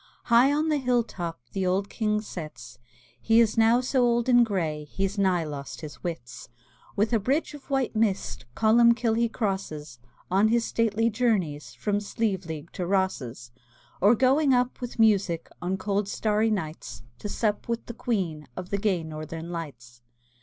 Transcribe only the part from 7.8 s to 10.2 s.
mist Columbkill he crosses,